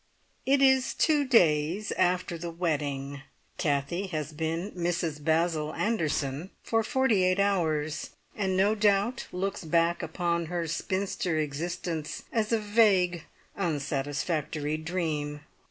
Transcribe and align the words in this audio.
It 0.47 0.63
is 0.63 0.95
two 0.95 1.27
days 1.27 1.91
after 1.91 2.35
the 2.35 2.49
wedding. 2.49 3.21
Kathie 3.59 4.07
has 4.07 4.33
been 4.33 4.71
Mrs 4.71 5.23
Basil 5.23 5.75
Anderson 5.75 6.49
for 6.63 6.81
forty 6.81 7.23
eight 7.23 7.39
hours, 7.39 8.09
and 8.35 8.57
no 8.57 8.73
doubt 8.73 9.27
looks 9.31 9.63
back 9.63 10.01
upon 10.01 10.47
her 10.47 10.65
spinster 10.65 11.37
existence 11.37 12.23
as 12.33 12.51
a 12.51 12.57
vague, 12.57 13.25
unsatisfactory 13.55 14.75
dream. 14.75 15.41